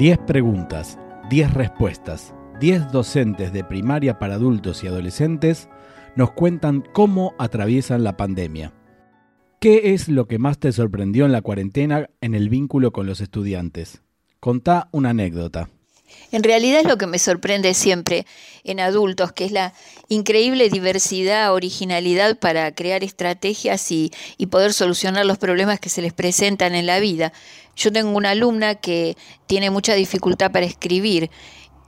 [0.00, 0.98] 10 preguntas,
[1.28, 2.34] 10 respuestas.
[2.58, 5.68] 10 docentes de primaria para adultos y adolescentes
[6.16, 8.72] nos cuentan cómo atraviesan la pandemia.
[9.60, 13.20] ¿Qué es lo que más te sorprendió en la cuarentena en el vínculo con los
[13.20, 14.02] estudiantes?
[14.40, 15.68] Contá una anécdota.
[16.32, 18.26] En realidad es lo que me sorprende siempre
[18.64, 19.72] en adultos, que es la
[20.08, 26.12] increíble diversidad, originalidad para crear estrategias y, y, poder solucionar los problemas que se les
[26.12, 27.32] presentan en la vida.
[27.76, 29.16] Yo tengo una alumna que
[29.46, 31.30] tiene mucha dificultad para escribir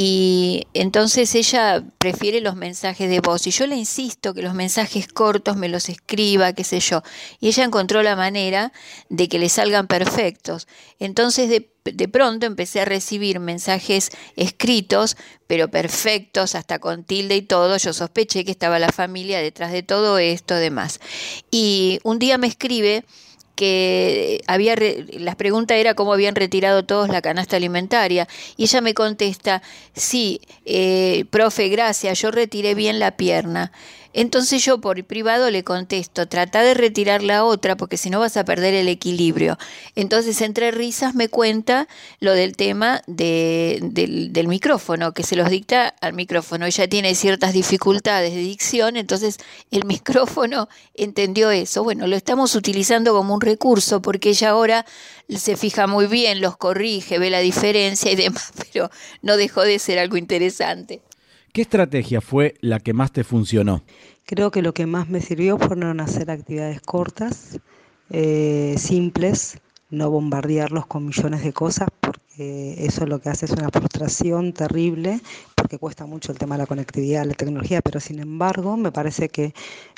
[0.00, 5.08] y entonces ella prefiere los mensajes de voz y yo le insisto que los mensajes
[5.08, 7.02] cortos me los escriba, qué sé yo.
[7.40, 8.72] Y ella encontró la manera
[9.08, 10.68] de que le salgan perfectos.
[11.00, 17.42] Entonces de, de pronto empecé a recibir mensajes escritos, pero perfectos, hasta con tilde y
[17.42, 17.76] todo.
[17.76, 21.00] Yo sospeché que estaba la familia detrás de todo esto, demás.
[21.50, 23.04] Y un día me escribe
[23.58, 24.76] que había
[25.14, 29.62] las preguntas era cómo habían retirado todos la canasta alimentaria y ella me contesta
[29.94, 33.72] sí eh, profe gracias yo retiré bien la pierna
[34.12, 38.36] entonces yo por privado le contesto, trata de retirar la otra porque si no vas
[38.36, 39.58] a perder el equilibrio.
[39.94, 41.88] Entonces entre risas me cuenta
[42.20, 46.66] lo del tema de, del, del, micrófono, que se los dicta al micrófono.
[46.66, 49.38] Ella tiene ciertas dificultades de dicción, entonces
[49.70, 51.84] el micrófono entendió eso.
[51.84, 54.86] Bueno, lo estamos utilizando como un recurso porque ella ahora
[55.28, 58.90] se fija muy bien, los corrige, ve la diferencia y demás, pero
[59.22, 61.02] no dejó de ser algo interesante.
[61.52, 63.82] ¿Qué estrategia fue la que más te funcionó?
[64.24, 67.58] Creo que lo que más me sirvió fueron hacer actividades cortas,
[68.10, 69.58] eh, simples,
[69.90, 75.20] no bombardearlos con millones de cosas, porque eso lo que hace es una frustración terrible,
[75.54, 79.30] porque cuesta mucho el tema de la conectividad, la tecnología, pero sin embargo me parece
[79.30, 79.54] que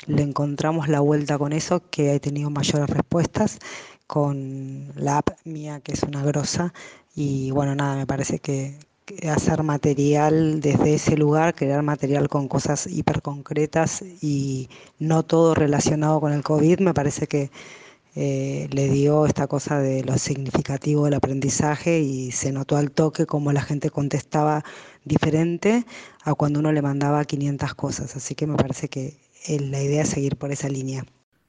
[0.07, 3.59] le encontramos la vuelta con eso, que he tenido mayores respuestas
[4.07, 6.73] con la app mía, que es una grosa,
[7.13, 8.77] y bueno, nada, me parece que,
[9.29, 16.19] hacer material desde ese lugar, crear material con cosas hiper concretas y no todo relacionado
[16.19, 17.51] con el COVID, me parece que
[18.15, 23.25] eh, le dio esta cosa de lo significativo del aprendizaje y se notó al toque
[23.25, 24.65] como la gente contestaba
[25.05, 25.85] diferente
[26.23, 28.15] a cuando uno le mandaba 500 cosas.
[28.15, 29.17] Así que me parece que
[29.47, 31.05] la idea es seguir por esa línea.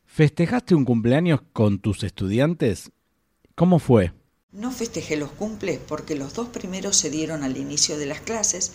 [0.06, 2.92] ¿Festejaste un cumpleaños con tus estudiantes?
[3.54, 4.12] ¿Cómo fue?
[4.52, 8.72] No festejé los cumples porque los dos primeros se dieron al inicio de las clases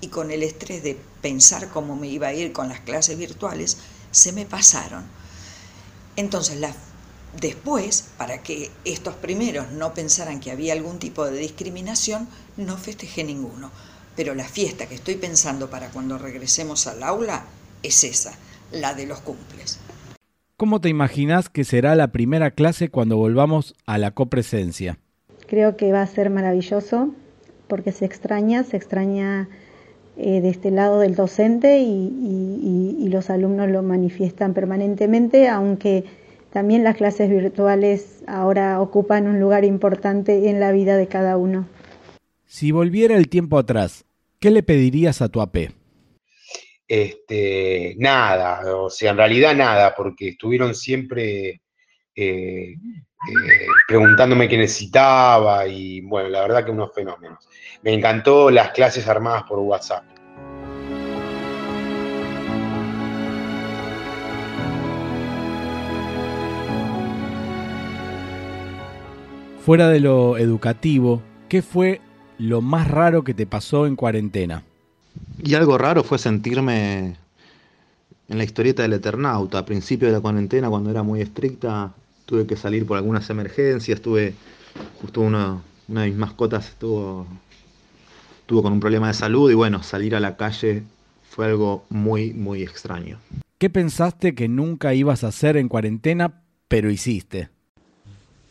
[0.00, 3.78] y con el estrés de pensar cómo me iba a ir con las clases virtuales,
[4.10, 5.04] se me pasaron.
[6.16, 6.58] Entonces,
[7.40, 12.26] después, para que estos primeros no pensaran que había algún tipo de discriminación,
[12.56, 13.70] no festejé ninguno.
[14.16, 17.44] Pero la fiesta que estoy pensando para cuando regresemos al aula
[17.84, 18.36] es esa,
[18.72, 19.78] la de los cumples.
[20.56, 24.98] ¿Cómo te imaginas que será la primera clase cuando volvamos a la copresencia?
[25.50, 27.12] Creo que va a ser maravilloso
[27.66, 29.48] porque se extraña, se extraña
[30.16, 36.04] eh, de este lado del docente y, y, y, los alumnos lo manifiestan permanentemente, aunque
[36.52, 41.66] también las clases virtuales ahora ocupan un lugar importante en la vida de cada uno.
[42.46, 44.04] Si volviera el tiempo atrás,
[44.38, 45.72] ¿qué le pedirías a tu AP?
[46.86, 51.60] Este, nada, o sea, en realidad nada, porque estuvieron siempre
[52.14, 52.76] eh,
[53.28, 57.46] eh, preguntándome qué necesitaba y bueno, la verdad que unos fenómenos.
[57.82, 60.04] Me encantó las clases armadas por WhatsApp.
[69.64, 72.00] Fuera de lo educativo, ¿qué fue
[72.38, 74.62] lo más raro que te pasó en cuarentena?
[75.42, 77.16] Y algo raro fue sentirme
[78.28, 81.92] en la historieta del Eternauta, a principio de la cuarentena, cuando era muy estricta,
[82.30, 84.34] tuve que salir por algunas emergencias, tuve
[85.00, 87.26] justo una, una de mis mascotas estuvo,
[88.42, 90.84] estuvo con un problema de salud y bueno, salir a la calle
[91.28, 93.18] fue algo muy, muy extraño.
[93.58, 97.50] ¿Qué pensaste que nunca ibas a hacer en cuarentena, pero hiciste?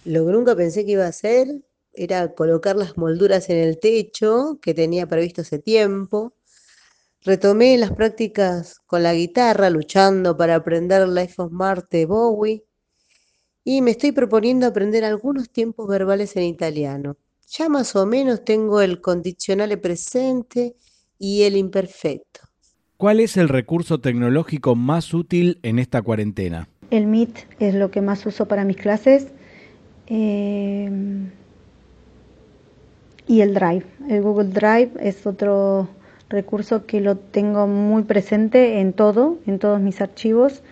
[0.04, 1.48] Lo que nunca pensé que iba a hacer
[1.94, 6.34] era colocar las molduras en el techo que tenía previsto hace tiempo.
[7.22, 12.66] Retomé las prácticas con la guitarra, luchando para aprender Life of Marte Bowie
[13.72, 17.18] y me estoy proponiendo aprender algunos tiempos verbales en italiano.
[17.52, 20.76] Ya más o menos tengo el condicionale presente
[21.20, 22.40] y el imperfecto.
[22.98, 26.68] ¿Cuál es el recurso tecnológico más útil en esta cuarentena?
[26.90, 29.28] El Meet es lo que más uso para mis clases.
[30.08, 30.90] Eh,
[33.28, 33.86] y el Drive.
[34.10, 35.90] El Google Drive es otro
[36.28, 40.64] recurso que lo tengo muy presente en todo, en todos mis archivos.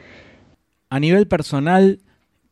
[0.89, 1.99] A nivel personal,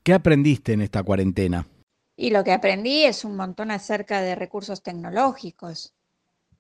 [0.06, 1.68] ¿Qué aprendiste en esta cuarentena?
[2.16, 5.96] Y lo que aprendí es un montón acerca de recursos tecnológicos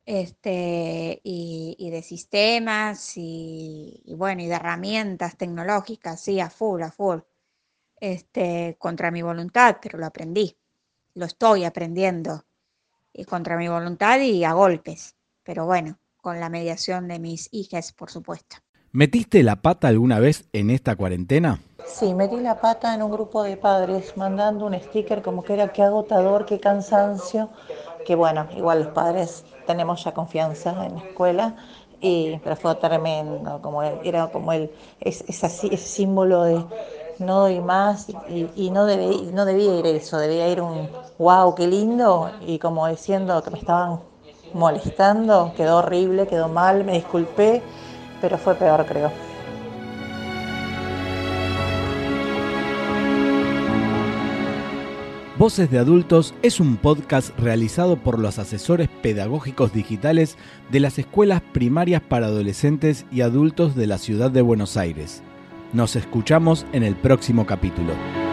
[0.03, 7.19] este, y, de sistemas y, bueno, y de herramientas tecnológicas, sí, a full, a full,
[7.99, 10.57] este, contra mi voluntad, pero lo aprendí,
[11.13, 12.45] lo estoy aprendiendo,
[13.13, 17.93] y contra mi voluntad y a golpes, pero bueno, con la mediación de mis hijas,
[17.93, 18.64] por supuesto.
[18.95, 21.59] ¿Metiste la pata alguna vez en esta cuarentena?
[21.85, 25.73] Sí, metí la pata en un grupo de padres mandando un sticker como que era
[25.73, 27.49] qué agotador, qué cansancio,
[28.05, 31.55] que bueno, igual los padres tenemos ya confianza en la escuela,
[31.99, 34.71] y, pero fue tremendo, como era como el,
[35.01, 36.63] es, ese símbolo de
[37.19, 40.87] no doy más y, no, no debía ir eso, debía ir un
[41.17, 43.99] wow, qué lindo, y como diciendo que me estaban
[44.53, 47.61] molestando, quedó horrible, quedó mal, me disculpé
[48.21, 49.11] pero fue peor, creo.
[55.37, 60.37] Voces de Adultos es un podcast realizado por los asesores pedagógicos digitales
[60.71, 65.23] de las escuelas primarias para adolescentes y adultos de la ciudad de Buenos Aires.
[65.73, 68.24] Nos escuchamos en el próximo capítulo.